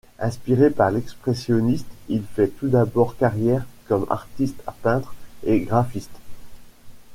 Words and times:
Inspiré 0.17 0.71
par 0.71 0.89
l’expressionnisme, 0.89 1.85
il 2.09 2.23
fait 2.23 2.47
tout 2.47 2.69
d’abord 2.69 3.15
carrière 3.17 3.67
comme 3.87 4.07
artiste 4.09 4.59
peintre 4.81 5.13
et 5.43 5.59
graphiste. 5.59 6.17